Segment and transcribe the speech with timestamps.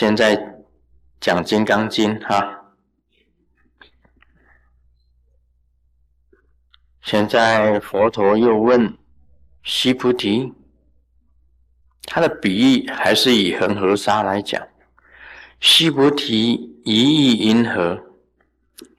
[0.00, 0.36] 现在
[1.18, 2.76] 讲《金刚经》哈。
[7.02, 8.96] 现在佛陀又问
[9.64, 10.54] 须菩提，
[12.04, 14.64] 他的比喻还是以恒河沙来讲。
[15.58, 18.00] 须菩提，一意银河，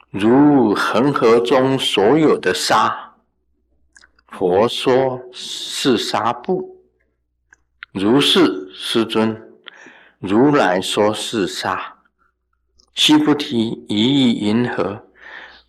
[0.10, 3.16] 如恒河中所有的沙。
[4.28, 6.84] 佛说是沙布，
[7.94, 9.49] 如是，师尊。
[10.20, 11.96] 如来说是沙。
[12.94, 15.02] 须菩提，一意银河。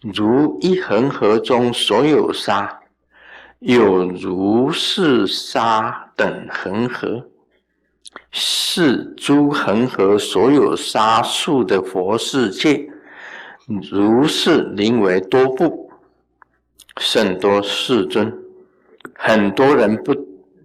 [0.00, 2.80] 如一恒河中所有沙，
[3.60, 7.28] 有如是沙等恒河，
[8.32, 12.90] 是诸恒河所有沙数的佛世界，
[13.88, 15.92] 如是名为多部，
[16.98, 18.36] 甚多世尊。
[19.14, 20.12] 很多人不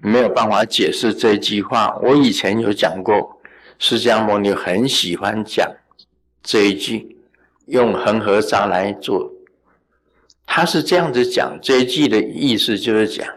[0.01, 1.95] 没有办法解释这句话。
[2.01, 3.34] 我以前有讲过，
[3.77, 5.69] 释迦牟尼很喜欢讲
[6.41, 7.11] 这一句。
[7.67, 9.33] 用恒河沙来做，
[10.45, 13.27] 他是这样子讲这一句的意思，就是讲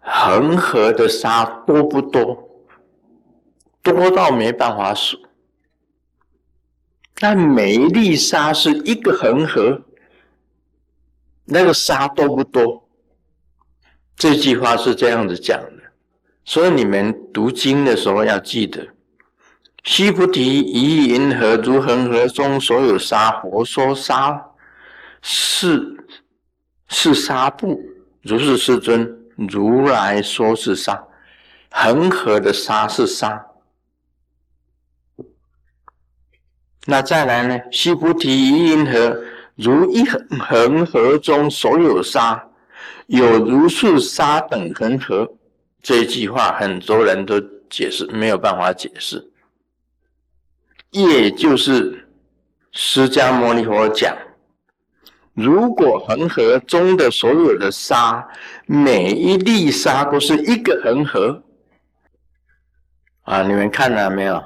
[0.00, 2.48] 恒河的沙多不多？
[3.82, 5.18] 多到没办法数。
[7.16, 9.82] 但每一粒沙是一个恒河，
[11.44, 12.88] 那个沙多不多？
[14.16, 15.82] 这句话是这样子讲的，
[16.46, 18.88] 所以你们读经的时候要记得。
[19.84, 23.40] 须菩提，一银河如恒河中所有沙。
[23.40, 24.42] 佛说沙
[25.22, 25.96] 是
[26.88, 27.80] 是沙布，
[28.22, 29.14] 如是世尊。
[29.36, 31.00] 如来说是沙，
[31.70, 33.46] 恒河的沙是沙。
[36.84, 37.60] 那再来呢？
[37.70, 39.22] 须菩提，一银河
[39.54, 42.44] 如一恒恒河中所有沙，
[43.06, 45.30] 有如数沙等恒河。
[45.80, 49.27] 这句话很多人都解释没有办法解释。
[50.90, 52.08] 也就是
[52.72, 54.16] 释迦牟尼佛讲，
[55.34, 58.26] 如果恒河中的所有的沙，
[58.66, 61.42] 每一粒沙都是一个恒河，
[63.22, 64.42] 啊，你们看到没有？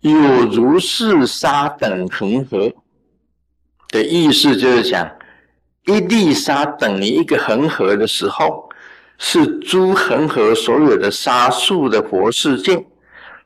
[0.00, 2.72] 有如是沙等恒河
[3.88, 5.10] 的意思，就是讲
[5.86, 8.68] 一粒沙等于一个恒河的时候，
[9.18, 12.86] 是诸恒河所有的沙数的佛世界。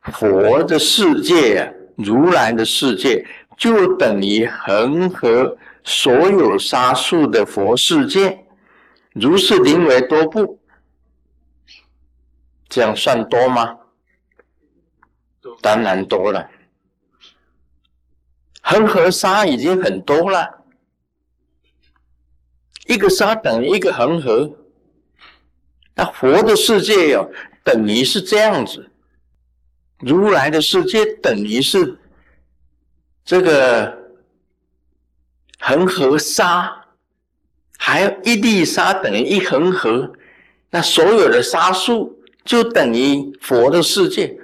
[0.02, 8.44] 佛的世界，如来的世界，就等于恒河所有沙数的佛世界。
[9.12, 10.60] 如是名为多部，
[12.68, 13.76] 这样算多吗？
[15.60, 16.48] 当然多了。
[18.62, 20.64] 恒河沙已经很多了，
[22.86, 24.50] 一个沙等于一个恒河。
[25.94, 27.30] 那佛的世界哟，
[27.64, 28.89] 等于是这样子。
[30.00, 31.98] 如来的世界等于是
[33.24, 33.98] 这个
[35.58, 36.84] 恒河沙，
[37.78, 40.10] 还有一粒沙等于一恒河，
[40.70, 44.34] 那所有的沙数就等于佛的世界。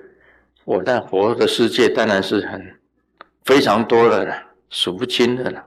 [0.65, 2.79] 我但佛的世界当然是很
[3.45, 4.35] 非常多的了，
[4.69, 5.65] 数不清的了。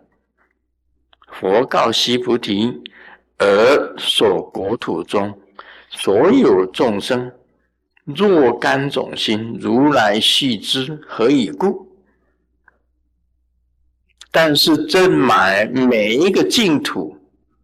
[1.32, 2.82] 佛告须菩提：
[3.38, 5.40] 而所国土中
[5.90, 7.32] 所有众生。
[8.16, 11.88] 若干种心，如来系之，何以故？
[14.32, 17.18] 但是这满每一个净土，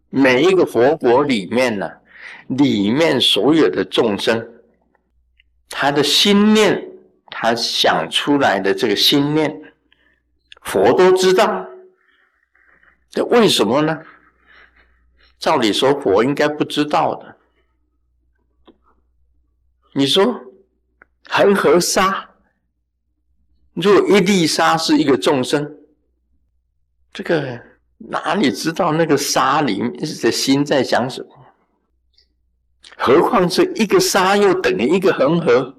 [0.09, 1.89] 每一个佛国里面呢，
[2.47, 4.47] 里面所有的众生，
[5.69, 6.83] 他的心念，
[7.27, 9.61] 他想出来的这个心念，
[10.61, 11.67] 佛都知道。
[13.09, 14.01] 这为什么呢？
[15.37, 17.34] 照理说，佛应该不知道的。
[19.97, 20.41] 你说
[21.29, 22.31] 恒河沙，
[23.73, 25.73] 若一粒沙是一个众生，
[27.13, 27.57] 这个
[27.97, 31.29] 哪里知道那个沙里面的心在想什么？
[32.97, 35.77] 何况这一个沙又等于一个恒河，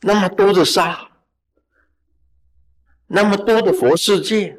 [0.00, 1.10] 那么多的沙，
[3.06, 4.56] 那么多的佛世界，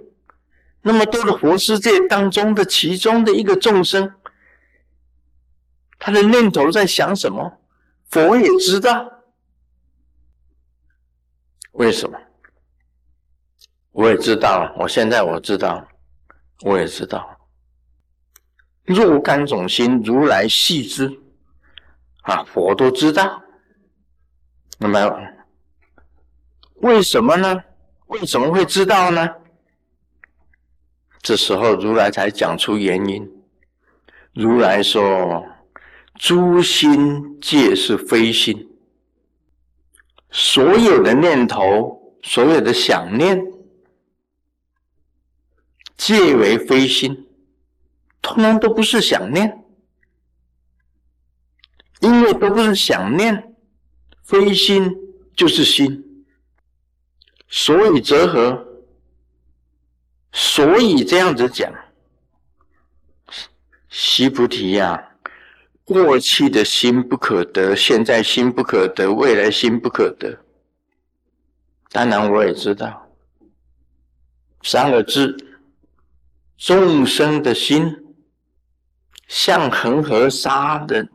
[0.83, 4.13] 那么多的佛世界当中的其中的一个众生，
[5.97, 7.61] 他的念头在想什么？
[8.15, 9.11] 佛也知道，
[11.73, 12.17] 为什么？
[13.91, 14.73] 我也知道了。
[14.79, 15.85] 我现在我知道，
[16.61, 17.37] 我也知道。
[18.85, 21.11] 若干种心，如来系之，
[22.21, 23.43] 啊，佛都知道。
[24.77, 25.19] 那么，
[26.75, 27.65] 为什么呢？
[28.07, 29.29] 为什么会知道呢？
[31.21, 33.29] 这时候，如来才讲出原因。
[34.33, 35.45] 如来说。
[36.17, 38.69] 诸心皆是非心，
[40.31, 43.45] 所有的念头，所有的想念，
[45.97, 47.27] 皆为非心，
[48.21, 49.61] 通通都不是想念，
[51.99, 53.53] 因为都不是想念，
[54.23, 54.89] 非心
[55.35, 56.25] 就是心，
[57.49, 58.65] 所以则合，
[60.31, 61.71] 所以这样子讲，
[63.89, 65.11] 西菩提呀。
[65.85, 70.35] 过去的心不可得，现在心不可得，未来心不可得。
[71.91, 73.07] 当然，我也知道
[74.63, 75.37] 三个字：
[76.57, 77.95] 众生的心
[79.27, 81.07] 像恒河沙的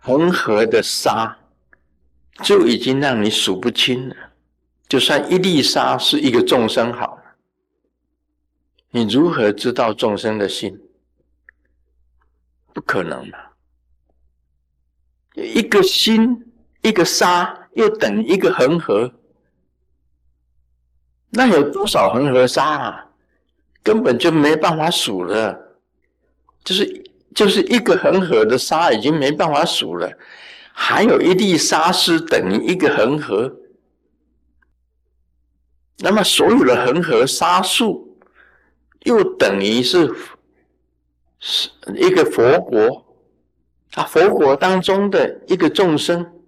[0.00, 1.36] 恒河的沙，
[2.44, 4.16] 就已经让你数不清了。
[4.88, 7.22] 就算一粒沙是一个众生好了，
[8.92, 10.80] 你如何知道众生的心？
[12.78, 13.36] 不可能的，
[15.34, 16.52] 一个心
[16.82, 19.12] 一个沙又等于一个恒河，
[21.30, 23.04] 那有多少恒河沙啊？
[23.82, 25.58] 根本就没办法数了，
[26.62, 30.08] 就是就是一个恒河的沙已经没办法数了，
[30.72, 33.52] 还有一粒沙是等于一个恒河，
[35.98, 38.16] 那么所有的恒河沙数
[39.00, 40.14] 又等于是。
[41.40, 43.06] 是一个佛国
[43.94, 46.42] 啊，佛国当中的一个众生，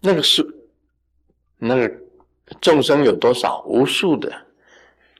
[0.00, 0.46] 那个是
[1.58, 1.92] 那个
[2.60, 3.62] 众生有多少？
[3.66, 4.32] 无数的，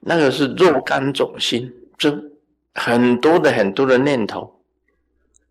[0.01, 2.11] 那个是若干种心，这
[2.75, 4.65] 很多的很多的念头，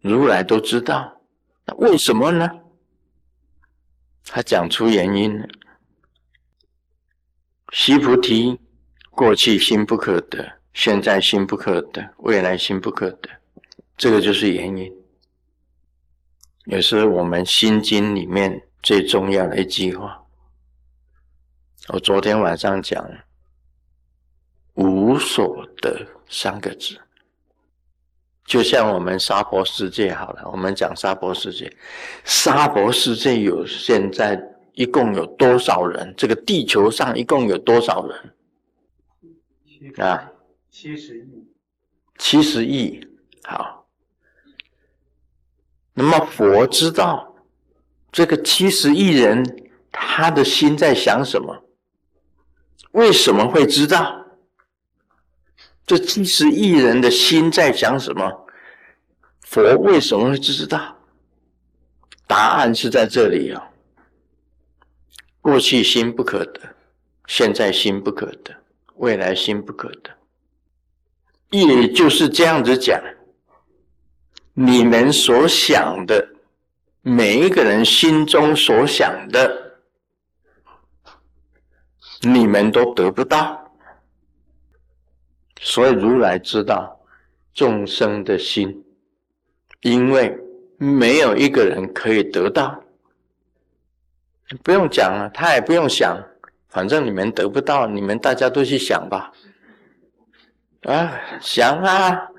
[0.01, 1.21] 如来都知道。
[1.65, 2.49] 那为什么呢？
[4.25, 5.47] 他讲出原因了。
[7.71, 8.59] 须菩提，
[9.11, 10.59] 过去心不可得。
[10.73, 13.29] 现在心不可得，未来心不可得，
[13.95, 14.91] 这个就是原因。
[16.65, 20.23] 也是我们心经里面最重要的一句话。
[21.89, 23.05] 我昨天晚上讲
[24.75, 26.97] “无所得”三个字，
[28.45, 31.71] 就像我们沙婆世界好了，我们讲沙婆世界，
[32.23, 34.41] 沙婆世界有现在
[34.73, 36.13] 一共有多少人？
[36.17, 38.33] 这个地球上一共有多少人？
[39.97, 40.31] 啊？
[40.73, 41.47] 七十亿，
[42.17, 43.07] 七十亿，
[43.43, 43.87] 好。
[45.93, 47.35] 那么佛知道
[48.11, 51.63] 这个七十亿人他的心在想什么？
[52.93, 54.25] 为什么会知道
[55.85, 58.47] 这七十亿人的心在想什么？
[59.41, 60.97] 佛为什么会知道？
[62.25, 63.69] 答案是在这里啊。
[65.39, 66.75] 过去心不可得，
[67.27, 68.55] 现在心不可得，
[68.95, 70.09] 未来心不可得。
[71.61, 73.00] 也就是这样子讲，
[74.53, 76.27] 你们所想的，
[77.01, 79.77] 每一个人心中所想的，
[82.21, 83.71] 你们都得不到。
[85.61, 87.00] 所以如来知道
[87.53, 88.83] 众生的心，
[89.81, 90.35] 因为
[90.77, 92.83] 没有一个人可以得到。
[94.63, 96.17] 不用讲了，他也不用想，
[96.69, 99.31] 反正你们得不到，你们大家都去想吧。
[100.83, 102.30] 啊，想啊！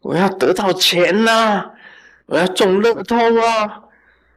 [0.00, 1.72] 我要得到钱呐！
[2.26, 3.84] 我要中乐透啊！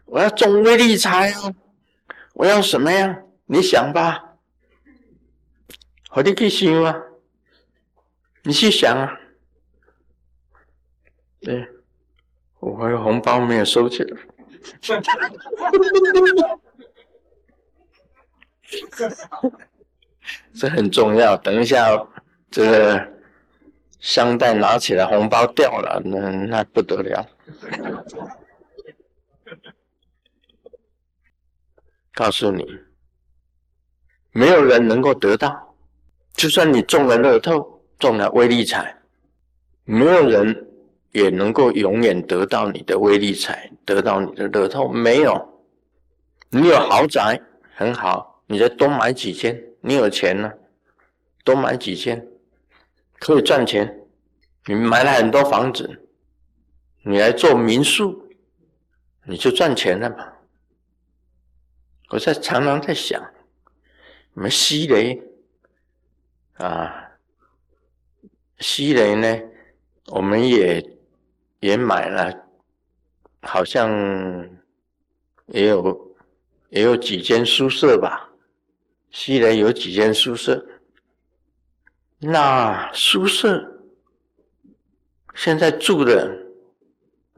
[0.05, 1.53] 我要中威力财啊！
[2.33, 3.21] 我要什么呀？
[3.45, 4.35] 你想吧，
[6.11, 6.95] 我你去想啊！
[8.43, 9.19] 你去想啊！
[11.41, 11.67] 对，
[12.59, 14.21] 我还有红包没有收起来，
[20.53, 21.35] 这很重要。
[21.37, 22.07] 等一下，
[22.49, 23.20] 这个。
[24.01, 27.25] 香袋拿起来，红包掉了，那那不得了。
[32.13, 32.65] 告诉你，
[34.31, 35.75] 没有人能够得到，
[36.33, 38.97] 就算你中了乐透，中了威力彩，
[39.85, 40.67] 没有人
[41.11, 44.89] 也能够永远得到你的威力彩，得到你的乐透。
[44.89, 45.63] 没有，
[46.49, 47.39] 你有豪宅
[47.75, 50.51] 很好，你再多买几间，你有钱呢，
[51.43, 52.27] 多买几间。
[53.21, 54.07] 可以赚钱，
[54.65, 56.09] 你买了很多房子，
[57.03, 58.27] 你来做民宿，
[59.27, 60.27] 你就赚钱了嘛。
[62.09, 63.21] 我在常常在想，
[64.33, 65.21] 我们西雷
[66.53, 67.11] 啊，
[68.57, 69.39] 西雷呢，
[70.07, 70.83] 我们也
[71.59, 72.47] 也买了，
[73.43, 73.87] 好像
[75.45, 76.15] 也有
[76.69, 78.31] 也有几间宿舍吧，
[79.11, 80.67] 西雷有几间宿舍。
[82.23, 83.81] 那宿舍
[85.33, 86.31] 现在住的，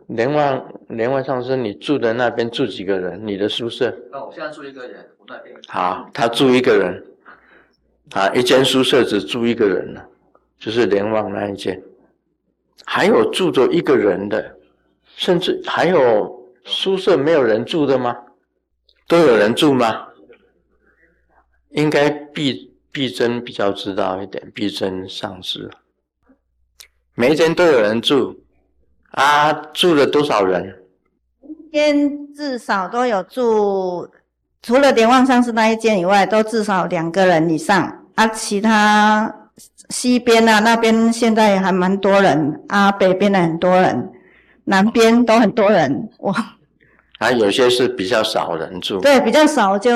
[0.07, 3.25] 连万连万上师，你住的那边住几个人？
[3.25, 3.95] 你的宿舍？
[4.11, 5.55] 那我现在住一个人，我那边。
[5.69, 7.05] 好，他住一个人，
[8.11, 10.05] 啊，一间宿舍只住一个人了，
[10.59, 11.81] 就是连望那一间。
[12.83, 14.57] 还有住着一个人的，
[15.15, 18.17] 甚至还有宿舍没有人住的吗？
[19.07, 20.07] 都有人住吗？
[21.69, 25.69] 应该毕毕真比较知道一点，毕真上师，
[27.15, 28.39] 每一间都有人住，
[29.09, 30.83] 啊，住了多少人？
[31.41, 34.07] 一间至少都有住，
[34.61, 38.05] 除了点望上师那一间以外，都至少两个人以上。
[38.13, 39.49] 啊，其他
[39.89, 44.11] 西边啊那边现在还蛮多人，啊，北边的很多人，
[44.65, 46.35] 南边都很多人，哇。
[47.17, 49.91] 啊，有些是比较少人住，对，比较少就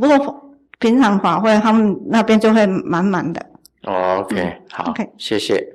[0.00, 0.47] 不过
[0.78, 3.46] 平常法会他们那边就会满满的。
[3.82, 5.74] OK，好，谢谢。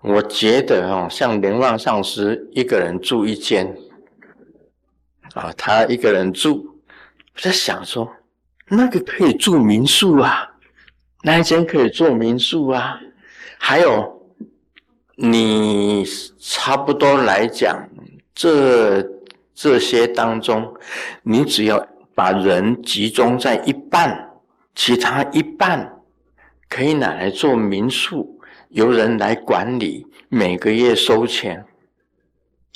[0.00, 3.76] 我觉得哦，像莲望上师一个人住一间，
[5.34, 6.76] 啊，他一个人住，
[7.34, 8.10] 我在想说，
[8.68, 10.50] 那个可以住民宿啊，
[11.22, 12.98] 那一间可以做民宿啊。
[13.58, 14.26] 还有，
[15.14, 16.04] 你
[16.38, 17.88] 差不多来讲
[18.34, 19.06] 这。
[19.54, 20.74] 这些当中，
[21.22, 24.30] 你只要把人集中在一半，
[24.74, 26.02] 其他一半
[26.68, 31.64] 可以拿来做民宿，由人来管理，每个月收钱。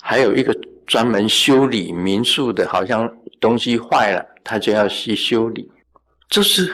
[0.00, 5.70] 还有一个专门修理民宿的，好像东西坏了，他就要去修理。
[6.28, 6.72] 这是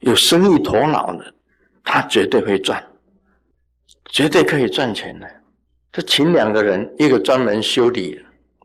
[0.00, 1.34] 有生意头脑的，
[1.82, 2.84] 他绝对会赚，
[4.06, 5.26] 绝对可以赚钱的。
[5.90, 8.20] 他请两个人，一个专门修理。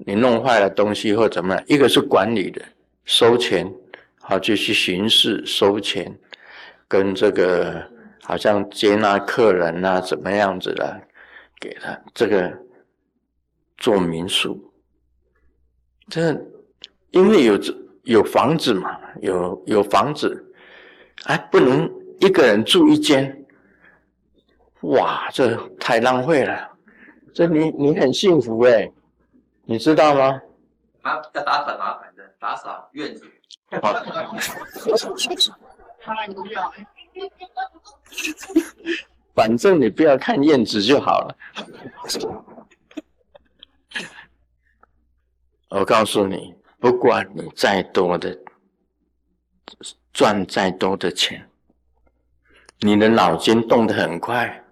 [0.06, 1.63] 你弄坏了东西或怎么样？
[1.68, 2.62] 一个是管理的，
[3.03, 3.70] 收钱，
[4.22, 6.18] 好就去巡视收钱，
[6.88, 7.86] 跟这个
[8.24, 11.01] 好像接纳客人啊，怎么样子的，
[11.60, 12.58] 给他这个
[13.77, 14.72] 做民宿。
[16.08, 16.32] 这
[17.12, 17.60] 因为有
[18.03, 20.53] 有房子嘛，有有房子，
[21.25, 21.91] 哎，不能
[22.22, 23.46] 一个人住一间，
[24.82, 26.70] 哇，这太浪费了。
[27.34, 28.89] 这你你很幸福哎。
[29.70, 30.42] 你知道吗？
[31.04, 33.32] 啊，要打扫麻烦的，打扫院子。
[39.36, 41.38] 反正你不要看院子就好了。
[45.70, 48.36] 我告诉你，不管你再多的
[50.12, 51.48] 赚再多的钱，
[52.80, 54.66] 你的脑筋动得很快，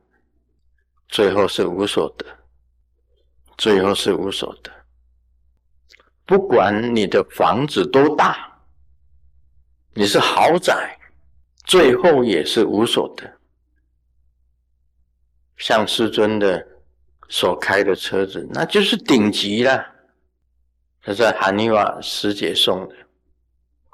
[1.08, 2.26] 最后是无所得，
[3.60, 4.76] 最后是无所得。
[6.28, 8.60] 不管你的房子多大，
[9.94, 11.00] 你是豪宅，
[11.64, 13.24] 最后也是无所得。
[15.56, 16.68] 像师尊的
[17.30, 19.86] 所开的车子，那就是顶级了。
[21.02, 22.96] 这是韩尼瓦师姐送的。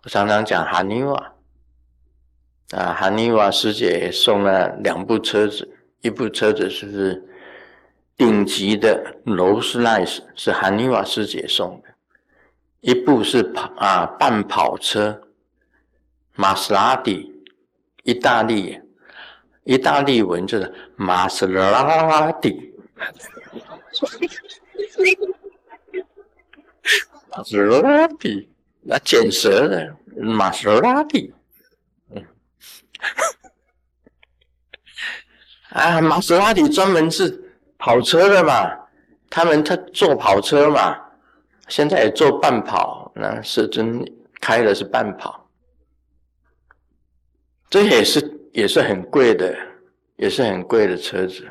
[0.03, 1.35] 我常常讲韩尼瓦，
[2.71, 5.71] 啊，韩尼瓦师姐送了两部车子，
[6.01, 7.23] 一部车子是
[8.17, 11.92] 顶级的劳斯莱斯，是韩尼瓦师姐送的。
[12.83, 15.21] 一部是跑啊，半跑车，
[16.35, 17.33] 玛莎拉蒂，
[18.03, 18.77] 意大利，
[19.63, 22.73] 意大利文就是玛莎拉蒂，
[27.31, 28.49] 玛莎拉蒂，
[28.81, 31.33] 那捡舌的玛莎拉蒂，
[32.09, 32.25] 嗯，
[35.69, 38.69] 啊，玛莎拉蒂专门是跑车的嘛，
[39.29, 40.99] 他们他做跑车嘛。
[41.67, 44.05] 现在也做半跑，那是真
[44.41, 45.50] 开的是半跑，
[47.70, 49.58] 这也是也是很贵的，
[50.17, 51.48] 也是很贵的车子。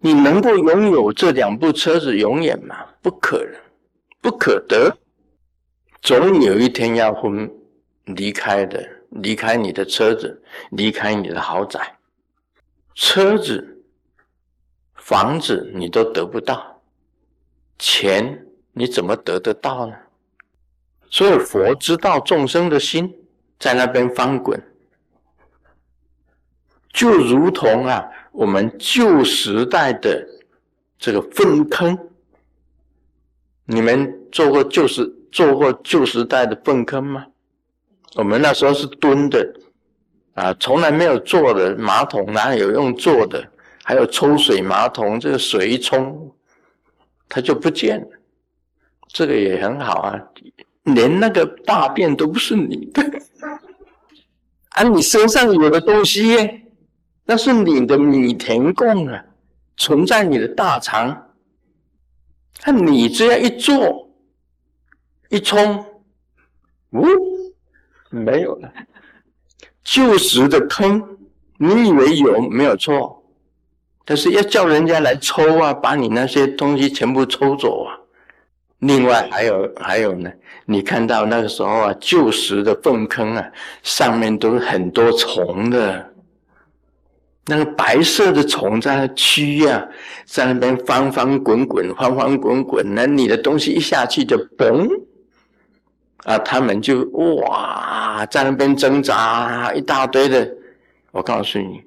[0.00, 2.84] 你能够拥有这两部车子永远吗？
[3.00, 3.54] 不可能，
[4.20, 4.96] 不可得。
[6.02, 7.50] 总有一天要分
[8.04, 11.98] 离开的，离开你的车子，离开你的豪宅，
[12.94, 13.82] 车子、
[14.94, 16.82] 房子你都得不到，
[17.78, 18.44] 钱。
[18.78, 19.94] 你怎么得得到呢？
[21.10, 23.12] 所以佛知道众生的心
[23.58, 24.62] 在那边翻滚，
[26.92, 30.24] 就如同啊，我们旧时代的
[30.96, 31.98] 这个粪坑。
[33.64, 37.26] 你们做过旧时做过旧时代的粪坑吗？
[38.14, 39.54] 我们那时候是蹲的
[40.34, 43.44] 啊，从来没有坐的马桶，哪有用坐的？
[43.82, 46.32] 还有抽水马桶，这个水一冲，
[47.28, 48.17] 它就不见了。
[49.08, 50.20] 这个也很好啊，
[50.84, 53.02] 连那个大便都不是你的，
[54.70, 56.62] 啊，你身上有的东西，
[57.24, 59.24] 那是你的米田共啊，
[59.76, 61.30] 存在你的大肠，
[62.64, 64.10] 那你这样一做，
[65.30, 65.84] 一冲，
[66.90, 67.04] 呜，
[68.10, 68.72] 没有了。
[69.82, 71.18] 旧时的坑，
[71.58, 73.24] 你以为有没有错？
[74.04, 77.97] 但是要叫人家来抽啊，把你那些东西全部抽走啊。
[78.80, 80.30] 另外还有还有呢，
[80.64, 83.44] 你看到那个时候啊，旧时的粪坑啊，
[83.82, 86.06] 上面都是很多虫的。
[87.50, 89.82] 那个白色的虫在那蛆啊，
[90.26, 92.94] 在那边翻翻滚滚，翻翻滚滚。
[92.94, 94.86] 那你的东西一下去就嘣，
[96.24, 100.46] 啊，他们就哇，在那边挣扎一大堆的。
[101.10, 101.82] 我告诉你，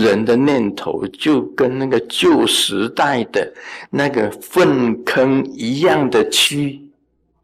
[0.00, 3.52] 人的念头就跟那个旧时代的
[3.90, 6.80] 那个粪坑一样的蛆，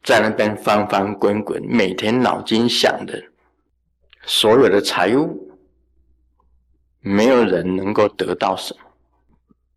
[0.03, 3.23] 在那边翻翻滚滚，每天脑筋想的，
[4.25, 5.45] 所有的财物。
[7.01, 8.81] 没有人能够得到什么。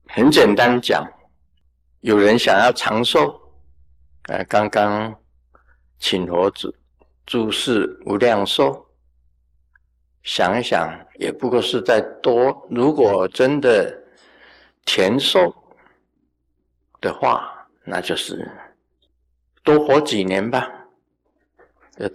[0.08, 1.06] 很简单讲，
[2.01, 3.40] 有人想要长寿，
[4.24, 5.13] 呃，刚刚
[6.00, 6.74] 请佛子
[7.25, 8.86] 注释无量寿，
[10.24, 12.68] 想一想，也不过是在多。
[12.70, 14.04] 如果真的
[14.86, 15.54] 甜寿
[17.00, 18.50] 的话，那就是
[19.63, 20.70] 多活几年吧，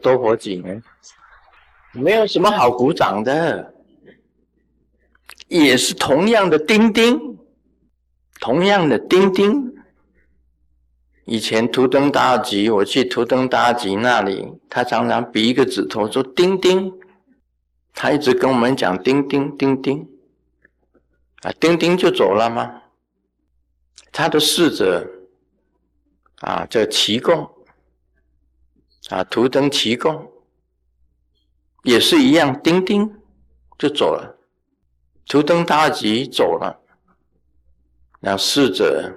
[0.01, 0.83] 多活几年，
[1.93, 3.73] 没有什么好鼓掌的。
[5.49, 7.39] 也是同样的钉钉，
[8.41, 9.73] 同样的钉钉。
[11.25, 16.93] 以前图登大吉，我去图登大吉那里，他常常比一个指头说“钉钉”，
[17.97, 20.07] 他一直跟我们讲“丁丁丁丁”，
[21.41, 22.83] 啊，钉钉就走了吗？
[24.13, 25.11] 他的侍者
[26.41, 27.51] 啊，这奇供
[29.09, 30.31] 啊，图登奇供
[31.85, 33.11] 也是一样，丁丁
[33.79, 34.39] 就走了。
[35.27, 36.79] 图登大吉走了，
[38.21, 39.11] 那侍者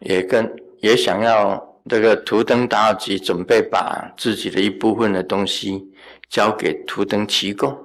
[0.00, 5.90] 也跟也想要这个图登大吉准备把自己的一部分的东西
[6.28, 7.83] 交给图登奇供，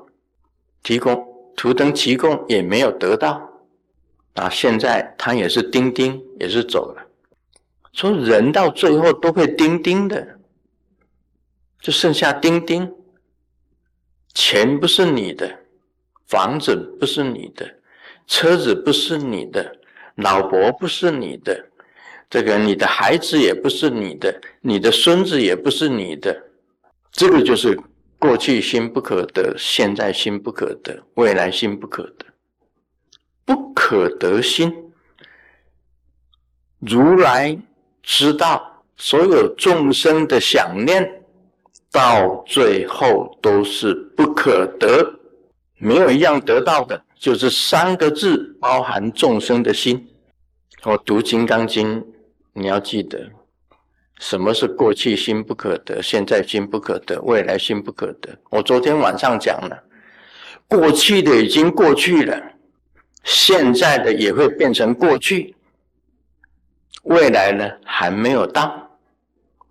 [0.83, 3.49] 提供图腾，提供也没有得到，
[4.35, 7.05] 啊，现在他也是钉钉，也是走了。
[7.93, 10.39] 说人到最后都会钉钉的，
[11.81, 12.91] 就剩下钉钉，
[14.33, 15.57] 钱不是你的。
[16.27, 17.67] 房子不是你的，
[18.27, 19.75] 车子不是你的，
[20.13, 21.65] 老婆不是你的，
[22.29, 26.39] 这个你的孩子也不是你的，你的孙子也不是你的，
[27.11, 27.75] 这个就是
[28.19, 32.25] 过去心不可得，现在心不可得，未来心不可得，
[33.45, 34.91] 不可得心。
[36.79, 37.57] 如来
[38.03, 41.23] 知道所有众生的想念，
[41.91, 45.15] 到最后都是不可得。
[45.77, 50.05] 没有一样得到的，就是三个字包含众生的心。
[50.83, 52.01] 我读《金刚经》，
[52.51, 53.29] 你要记得，
[54.19, 58.37] 什么是过去心不可得，现在心不可得，未来心不可得。
[58.51, 59.83] 我昨天晚上讲了，
[60.67, 62.39] 过去的已经过去了，
[63.23, 65.55] 现在的也会变成过去，
[67.03, 68.91] 未来呢还没有到。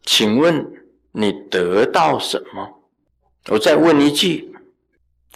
[0.03, 0.67] 请问
[1.13, 2.83] 你得到什么？
[3.49, 4.47] 我再问一句。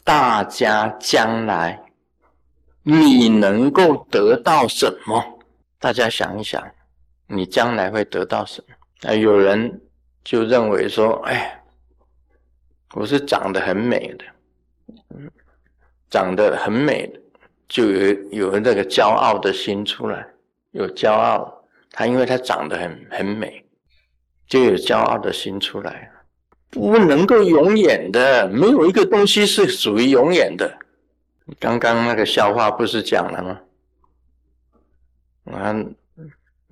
[0.05, 1.81] 大家将来，
[2.83, 5.38] 你能够得到什么？
[5.79, 6.61] 大家想一想，
[7.29, 8.75] 你将来会得到什么？
[9.02, 9.80] 啊，有人
[10.24, 11.62] 就认为说：“哎，
[12.94, 14.24] 我是长得很美的，
[16.10, 17.20] 长得很美的，
[17.68, 20.26] 就有有那个骄傲的心出来，
[20.70, 21.62] 有骄傲。
[21.90, 23.64] 他因为他长得很很美，
[24.46, 26.10] 就有骄傲的心出来。”
[26.70, 30.78] 不能够永远的，没有一个东西是属于永远的。
[31.60, 33.60] 刚刚那个笑话不是讲了吗？
[35.54, 35.76] 啊，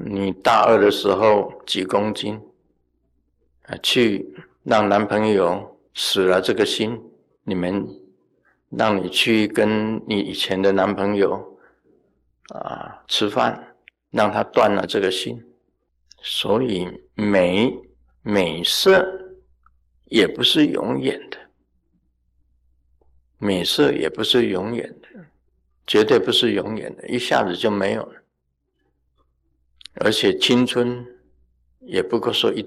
[0.05, 2.41] 你大二的时候几公斤
[3.65, 3.77] 啊？
[3.83, 7.01] 去让男朋友死了这个心，
[7.45, 7.87] 你们
[8.71, 11.59] 让你去跟你以前的男朋友
[12.49, 13.77] 啊吃饭，
[14.11, 15.43] 让他断了这个心。
[16.23, 17.73] 所以美
[18.23, 19.17] 美色。
[20.11, 21.39] 也不是永远的，
[23.39, 25.25] 美色也不是永远的，
[25.87, 28.20] 绝对不是永远的，一下子就没有了。
[29.95, 31.05] 而且青春
[31.81, 32.67] 也不过说一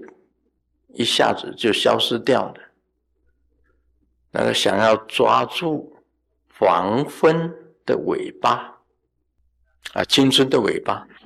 [0.90, 2.62] 一下子就消失掉的。
[4.32, 5.96] 那个想要抓住
[6.58, 7.54] 黄昏
[7.86, 8.78] 的尾巴
[9.94, 11.08] 啊，青春的尾巴。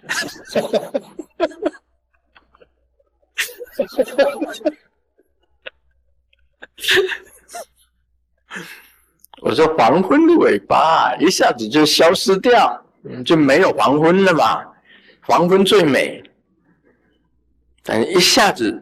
[9.42, 12.84] 我说黄昏的尾巴一下子就消失掉，
[13.24, 14.66] 就没有黄昏了嘛？
[15.28, 16.24] 黄昏最美，
[17.84, 18.82] 但一下子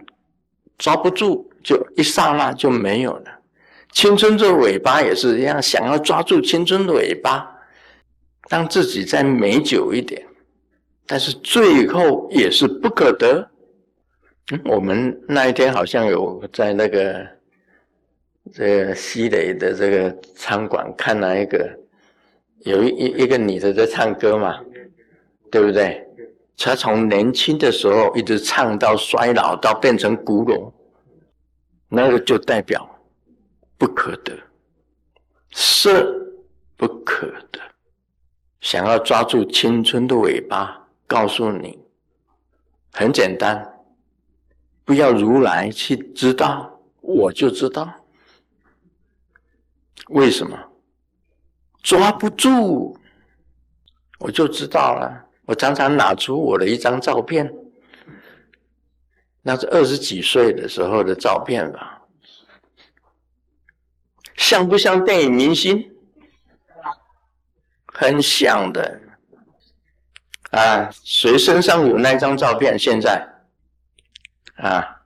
[0.77, 3.39] 抓不住，就一刹那就没有了。
[3.91, 7.51] 青春的尾巴也是一样，想要抓住青春的尾巴，
[8.47, 10.23] 让自己再美久一点，
[11.07, 13.49] 但是最后也是不可得。
[14.51, 17.27] 嗯，我们那一天好像有在那个
[18.53, 21.67] 这个西雷的这个餐馆看了一个，
[22.59, 24.59] 有一一一个女的在唱歌嘛，
[25.49, 26.04] 对不对？
[26.57, 30.73] 他从年轻的时候一直唱到衰老，到变成古董，
[31.87, 32.89] 那个就代表
[33.77, 34.33] 不可得，
[35.51, 36.33] 是
[36.75, 37.59] 不可得。
[38.61, 41.77] 想要抓住青春的尾巴，告诉你，
[42.91, 43.71] 很简单。
[44.83, 47.93] 不要如来去知道，我就知道。
[50.09, 50.57] 为什么
[51.83, 52.97] 抓不住？
[54.19, 55.24] 我就知道了。
[55.45, 57.53] 我常常拿出我的一张照片，
[59.41, 62.01] 那是二十几岁的时候的照片吧，
[64.35, 65.91] 像不像电影明星？
[67.85, 69.01] 很像的。
[70.51, 72.79] 啊，谁身上有那张照片？
[72.79, 73.27] 现在？
[74.55, 75.03] 啊，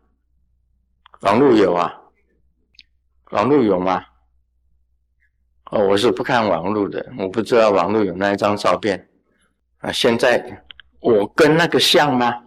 [1.21, 2.01] 网络有啊，
[3.31, 4.05] 网络有吗？
[5.71, 9.08] 哦，我是不看网络的，我不知道网络有那一张照片。
[9.79, 10.63] 啊，现在
[10.99, 12.43] 我跟那个像吗？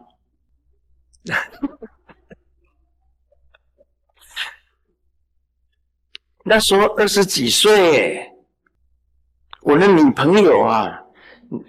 [6.44, 8.30] 那时候二十几岁，
[9.60, 11.00] 我的女朋友啊，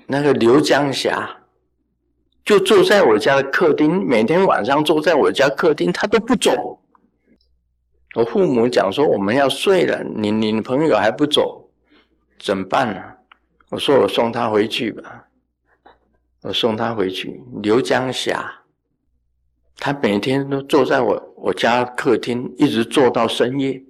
[0.07, 1.39] 那个刘江霞。
[2.45, 6.77] 就坐在我家的客厅，每天晚上坐在我家客厅，她都不走。
[8.15, 11.69] 我父母讲说我们要睡了，你你女朋友还不走，
[12.37, 13.01] 怎么办呢？
[13.69, 15.25] 我说我送她回去吧，
[16.43, 17.41] 我送他回去。
[17.61, 18.63] 刘江霞，
[19.77, 23.81] 他每天都坐在我我家客厅，一直坐到深夜，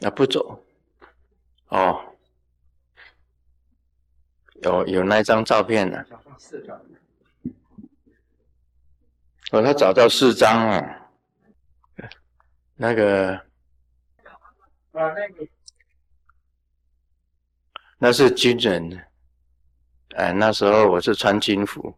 [0.00, 0.64] 啊不走。
[1.68, 2.16] 哦，
[4.62, 6.04] 有有那张照片呢。
[9.52, 11.10] 哦，他找到四张啊，
[12.76, 13.42] 那个，啊，
[14.92, 15.46] 那个，
[17.98, 19.06] 那是军人，
[20.16, 21.94] 哎，那时候我是穿军服，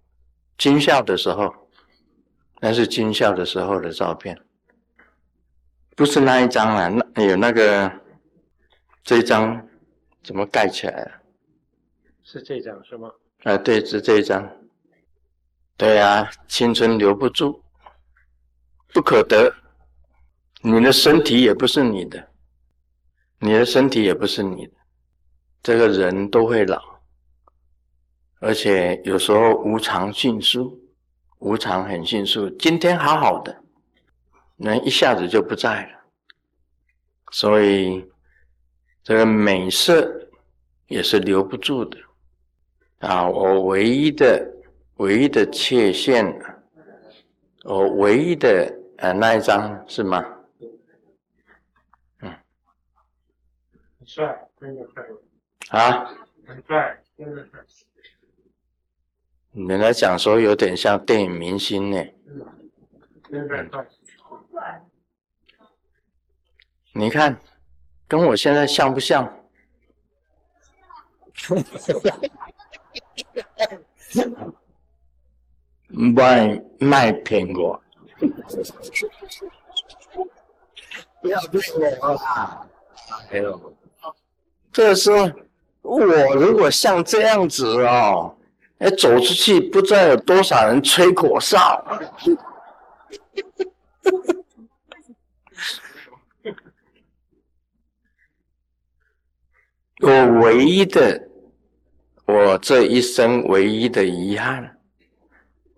[0.59, 1.53] 军校的时候，
[2.61, 4.39] 那是军校的时候的照片，
[5.97, 7.91] 不是那一张啊，那有那个，
[9.03, 9.67] 这一张
[10.23, 11.13] 怎么盖起来了？
[12.23, 13.11] 是这张是吗？
[13.45, 14.49] 啊，对，是这一张。
[15.77, 17.63] 对呀，青春留不住，
[18.93, 19.53] 不可得。
[20.61, 22.29] 你的身体也不是你的，
[23.41, 24.73] 你的身体也不是你的。
[25.61, 26.92] 这个人都会老，
[28.43, 30.77] 而且有时候无常迅速，
[31.39, 32.51] 无常很迅速。
[32.51, 33.57] 今天好好的，
[34.57, 36.01] 人一下子就不在了。
[37.31, 38.05] 所以，
[39.05, 40.29] 这个美色
[40.89, 41.97] 也是留不住的。
[42.99, 44.49] 啊，我唯一的。
[44.97, 46.25] 唯一的缺陷，
[47.65, 50.23] 我，唯一的呃那一张是吗？
[52.21, 52.31] 嗯，
[53.99, 55.03] 很帅，真的帅。
[55.71, 56.05] 啊？
[56.47, 57.61] 很帅，真的帅。
[59.53, 62.05] 人家讲说有点像电影明星呢。
[63.31, 64.83] 真帅。
[66.95, 67.39] 你看，
[68.07, 69.31] 跟我现在像不像？
[75.89, 77.83] 卖卖苹果，
[81.21, 81.61] 不要对
[82.01, 82.67] 我啦！
[83.31, 83.75] 哎呦，
[84.73, 85.11] 这是
[85.83, 86.01] 我
[86.37, 88.37] 如果像这样子哦，
[88.83, 91.81] 哎，走出去不知道有多少人吹口哨。
[100.03, 101.29] 我唯一的，
[102.27, 104.77] 我这一生唯一的遗憾。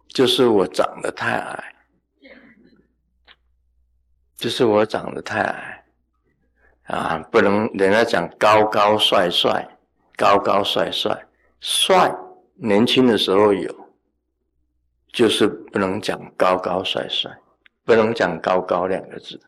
[0.08, 1.74] 就是我长得太矮，
[4.36, 5.84] 就是我长得太矮
[6.84, 7.18] 啊！
[7.32, 9.68] 不能人家讲高高帅帅，
[10.16, 11.26] 高高帅帅，
[11.58, 12.14] 帅
[12.54, 13.88] 年轻的时候有，
[15.08, 17.30] 就是不能讲高高帅帅，
[17.84, 19.40] 不能讲高高两个字，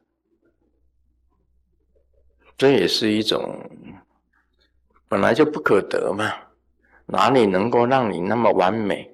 [2.57, 3.71] 这也是一种
[5.09, 6.33] 本来就不可得嘛，
[7.07, 9.13] 哪里能够让你那么完美？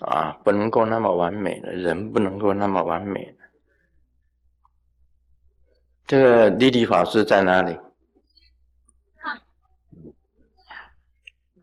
[0.00, 3.34] 啊，不能够那么完美的人，不能够那么完美的。
[6.06, 7.78] 这个莉莉法师在哪里？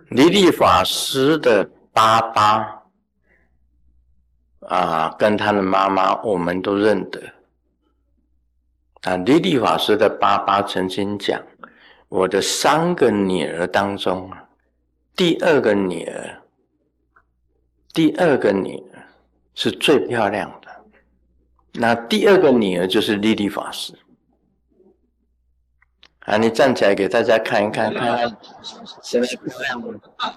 [0.09, 2.83] 莉莉法师的爸爸
[4.61, 7.21] 啊，跟他的妈妈我们都认得。
[9.01, 11.39] 啊，利利法师的爸爸曾经讲，
[12.07, 14.31] 我的三个女儿当中，
[15.15, 16.41] 第二个女儿，
[17.93, 19.03] 第二个女儿
[19.53, 20.67] 是最漂亮的。
[21.73, 23.93] 那第二个女儿就是莉莉法师。
[26.29, 28.37] 啊，你站起来给大家看一看，看看
[29.01, 29.99] 谁漂亮吗？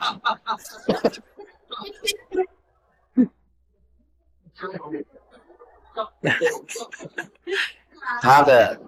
[8.22, 8.80] 他的，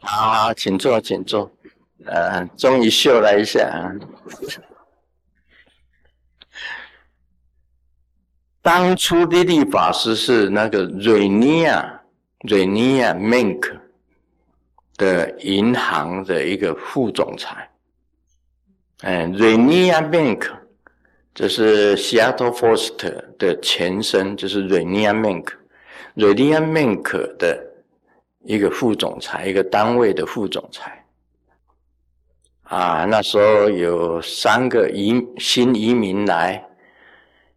[0.00, 1.50] 好，好请坐，请坐。
[2.06, 3.92] 呃，终于秀了一下。
[8.62, 12.02] 当初的利法师是那个瑞尼亚，
[12.40, 13.78] 瑞尼亚 Mink
[14.98, 17.70] 的银行的一个副总裁。
[19.00, 20.50] 哎，瑞尼亚 Mink
[21.32, 25.46] 这是 Seattle Foster 的前身，就是瑞尼亚 Mink。
[26.14, 27.64] 瑞利安曼可的
[28.40, 31.04] 一个副总裁，一个单位的副总裁
[32.64, 36.60] 啊，那时候有三个移新移民来，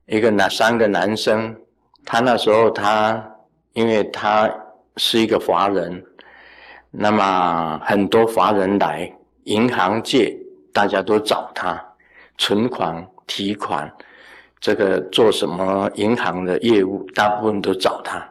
[0.06, 1.60] 一个男三个男生，
[2.06, 3.36] 他那时候他
[3.73, 4.47] 因为他
[4.97, 6.06] 是一个华人，
[6.93, 9.10] 那么很多华人来
[9.45, 10.38] 银行界，
[10.73, 11.82] 大家都找他
[12.38, 13.89] 存款、提款，
[14.60, 18.21] 这个做什么银行的业务，大部分都找他。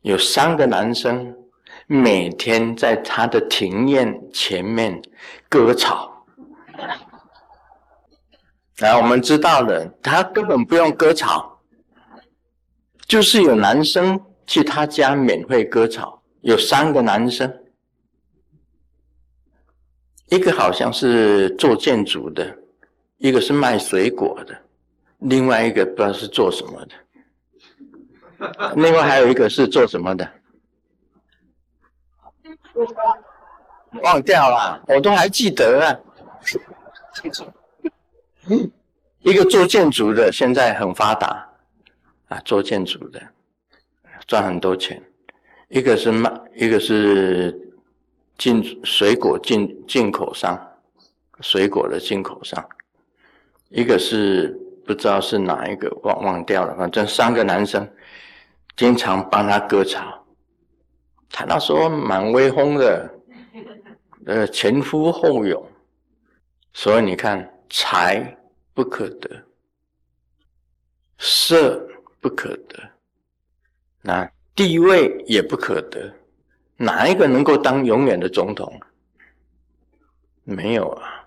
[0.00, 1.36] 有三个男生
[1.86, 5.02] 每天在他的庭院前面
[5.50, 6.24] 割草，
[8.78, 11.60] 来，我们知道了，他根本不用割草，
[13.06, 16.22] 就是有男生去他家免费割草。
[16.44, 17.50] 有三个男生，
[20.28, 22.54] 一个好像是做建筑的，
[23.16, 24.54] 一个是卖水果的，
[25.20, 26.94] 另外一个不知道是做什么的。
[28.76, 30.30] 另外还有一个是做什么的？
[34.02, 35.96] 忘掉了，我都还记得啊。
[39.20, 41.48] 一个做建筑的，现在很发达
[42.28, 43.22] 啊，做建筑的
[44.26, 45.02] 赚很多钱。
[45.68, 47.58] 一个是卖，一个是
[48.38, 50.58] 进水果进进口商，
[51.40, 52.64] 水果的进口商。
[53.68, 56.76] 一个是不知道是哪一个，忘忘掉了。
[56.76, 57.88] 反正三个男生。
[58.76, 60.26] 经常帮他割草，
[61.30, 63.14] 他那时候蛮威风的，
[64.26, 65.64] 呃，前呼后拥，
[66.72, 68.36] 所以你看，财
[68.72, 69.30] 不可得，
[71.18, 71.88] 色
[72.20, 72.82] 不可得，
[74.02, 76.12] 那地位也不可得，
[76.76, 78.80] 哪一个能够当永远的总统？
[80.44, 81.26] 没有啊，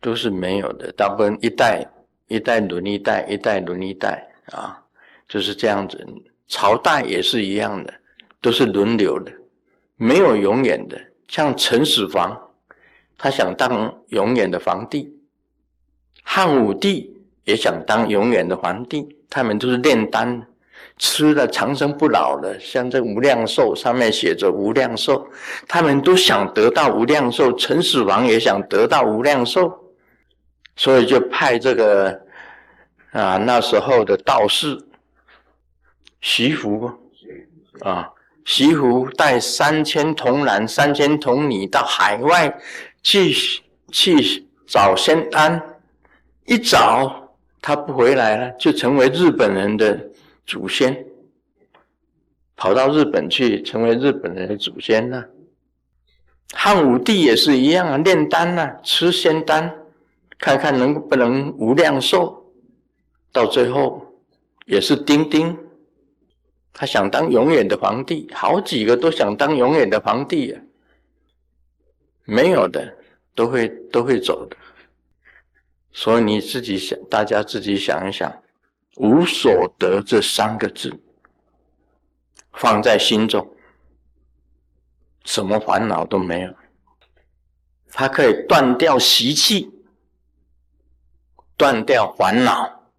[0.00, 1.86] 都是没有的，大部分一代
[2.28, 4.82] 一代轮一代，一代轮一代啊。
[5.28, 6.06] 就是这样子，
[6.46, 7.94] 朝代也是一样的，
[8.40, 9.32] 都是轮流的，
[9.96, 11.00] 没有永远的。
[11.26, 12.38] 像陈始皇，
[13.18, 15.10] 他想当永远的皇帝；
[16.22, 19.16] 汉武帝也想当永远的皇帝。
[19.28, 20.46] 他们都是炼丹，
[20.98, 25.26] 吃了长生不老的，像这无量寿上面写着无量寿，
[25.68, 27.52] 他们都想得到无量寿。
[27.52, 29.70] 陈始皇也想得到无量寿，
[30.74, 32.20] 所以就派这个
[33.12, 34.78] 啊那时候的道士。
[36.22, 36.90] 徐福
[37.80, 38.10] 啊，
[38.44, 42.58] 徐福带三千童男、三千童女到海外
[43.02, 43.32] 去
[43.92, 45.62] 去找仙丹，
[46.46, 50.00] 一找他不回来了，就成为日本人的
[50.46, 51.04] 祖先，
[52.54, 55.24] 跑到日本去成为日本人的祖先呢。
[56.52, 59.76] 汉武帝也是一样啊，炼丹啊，吃仙丹，
[60.38, 62.52] 看看能不能无量寿，
[63.32, 64.22] 到最后
[64.64, 65.58] 也是丁丁。
[66.72, 70.62] 他想当永远的皇帝，好几个都想当永远的皇帝啊，
[72.24, 72.96] 没有的
[73.34, 74.56] 都会都会走的，
[75.90, 78.30] 所以你自己想，大家自己想一想
[78.96, 81.00] ，“无所得”这三个字
[82.52, 83.56] 放在心中，
[85.24, 86.54] 什么烦恼都没有，
[87.90, 89.70] 它可以断掉习气，
[91.56, 92.90] 断掉烦恼，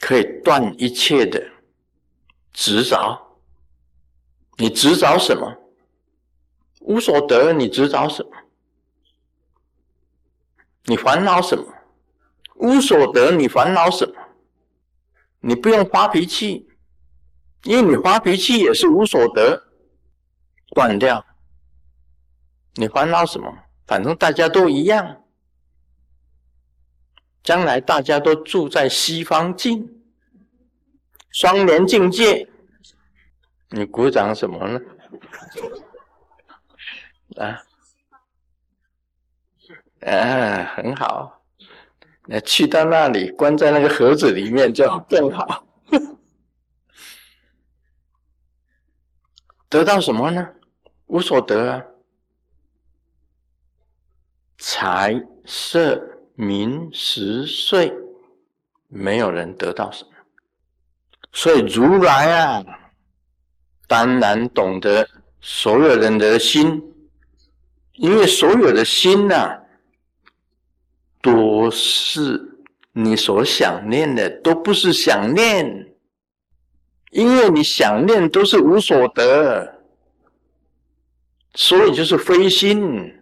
[0.00, 1.40] 可以断一切的。
[2.52, 3.38] 执着，
[4.56, 5.56] 你执着什么？
[6.80, 8.30] 无所得，你执着什么？
[10.86, 11.64] 你烦恼什么？
[12.56, 14.09] 无所得，你烦恼什？
[15.40, 16.68] 你不用发脾气，
[17.64, 19.64] 因为你发脾气也是无所得，
[20.74, 21.24] 断掉。
[22.74, 23.52] 你烦恼什么？
[23.86, 25.24] 反正大家都一样，
[27.42, 30.02] 将来大家都住在西方境，
[31.32, 32.48] 双莲境界。
[33.70, 34.80] 你鼓掌什么呢？
[37.42, 37.62] 啊，
[40.06, 41.39] 啊，很好。
[42.32, 45.66] 那去到那里，关在那个盒子里面就更好。
[49.68, 50.48] 得到什么呢？
[51.06, 51.84] 无所得啊！
[54.58, 56.00] 财色
[56.34, 57.92] 名食睡，
[58.86, 60.10] 没有人得到什么。
[61.32, 62.64] 所以如来啊，
[63.88, 65.08] 当然懂得
[65.40, 66.80] 所有人的心，
[67.94, 69.59] 因为所有的心呐，
[71.20, 72.40] 都是
[72.92, 75.86] 你所想念的，都不是想念。
[77.10, 79.80] 因为你想念都是无所得，
[81.54, 83.14] 所以就是非心。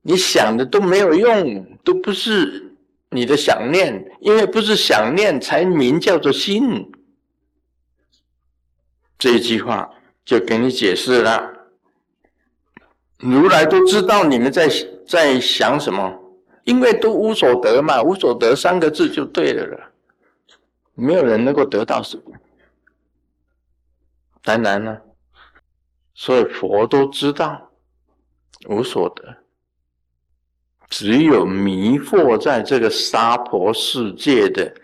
[0.00, 2.74] 你想的都没有用，都不是
[3.10, 6.90] 你的想念，因为不是想念才名叫做心。
[9.18, 9.90] 这一句话
[10.24, 11.52] 就给你解释了。
[13.18, 14.70] 如来都知道你们在
[15.06, 16.27] 在想什么，
[16.64, 19.92] 因为都无所得嘛，无所得三个字就对了了。
[20.94, 22.22] 没有人能够得到什么。
[24.42, 25.02] 当然了，
[26.14, 27.70] 所以佛都知道
[28.68, 29.36] 无所得，
[30.88, 34.74] 只有迷惑在这个娑婆世界的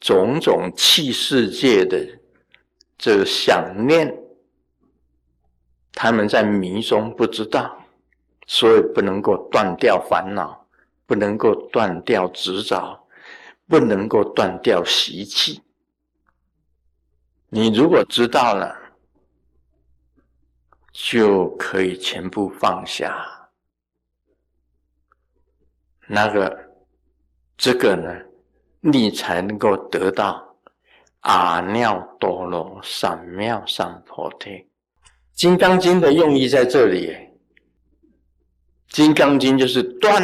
[0.00, 2.06] 种种气世界的
[2.98, 4.14] 这个想念，
[5.92, 7.76] 他们在迷中不知道，
[8.46, 10.63] 所以不能够断掉烦恼，
[11.06, 13.06] 不能够断掉执着，
[13.66, 15.62] 不能够断掉习气。
[17.48, 18.80] 你如果知道了。
[20.96, 23.50] 就可以全部放下。
[26.06, 26.56] 那个，
[27.56, 28.16] 这个呢，
[28.78, 30.56] 你才能够得到
[31.22, 34.50] 阿耨多罗三藐三菩提。
[35.32, 37.08] 《金刚经》的用意在这里，
[38.86, 40.22] 《金刚经》就是断，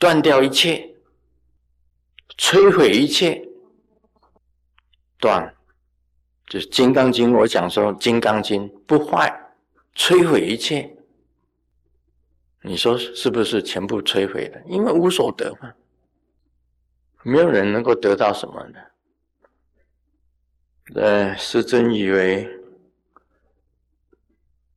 [0.00, 0.96] 断掉一切，
[2.38, 3.46] 摧毁一切，
[5.18, 5.54] 断。
[6.48, 9.52] 就是《金刚经》，我讲说《金刚经》不坏，
[9.94, 10.96] 摧毁一切。
[12.62, 14.60] 你说是不是全部摧毁了？
[14.66, 15.72] 因为无所得嘛，
[17.22, 18.90] 没有人能够得到什么的。
[21.00, 22.48] 呃，师尊以为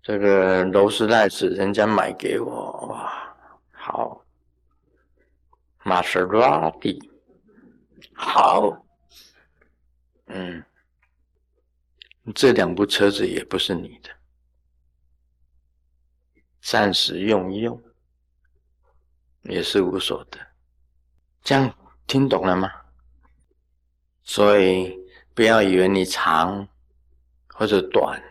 [0.03, 3.02] 这个楼斯莱斯人家买给我，
[5.83, 7.11] 玛莎拉蒂，
[8.13, 8.85] 好，
[10.27, 10.63] 嗯。
[12.33, 14.09] 这两部车子也不是你的，
[16.61, 17.83] 暂时用一用，
[19.41, 20.39] 也是无所得。
[21.41, 22.71] 这样听懂了吗？
[24.23, 24.97] 所以
[25.33, 26.65] 不要以为你长
[27.49, 28.23] 或者短，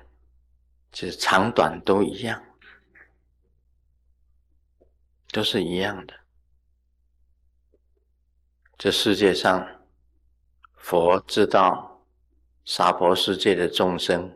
[0.91, 2.43] 其实长短都一样，
[5.33, 6.19] 都是一样的。
[8.83, 9.65] 这世界上，
[10.75, 12.03] 佛知道。
[12.65, 14.29] 娑婆世界的众生，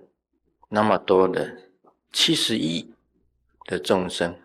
[0.68, 1.52] 那么多的
[2.12, 2.94] 七十亿
[3.64, 4.38] 的众生，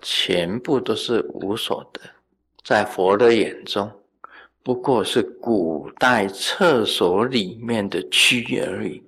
[0.00, 2.00] 全部都是无所得，
[2.64, 3.88] 在佛的眼中，
[4.64, 9.00] 不过是古代厕所里面的蛆而已，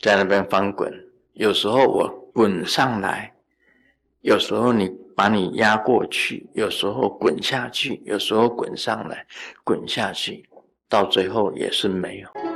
[0.00, 0.92] 在那边翻滚。
[1.34, 3.32] 有时候我滚上来，
[4.22, 4.88] 有时候你
[5.20, 9.26] 把你压过去，有时候滚下去，有时候滚上来，
[9.62, 10.48] 滚下去。
[10.88, 12.49] 到最后也是没有。